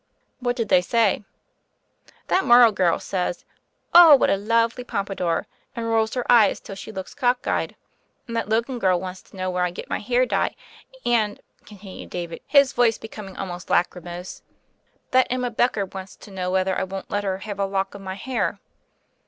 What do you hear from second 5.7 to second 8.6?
1' and rolls her eyes till she looks cock eyed; and that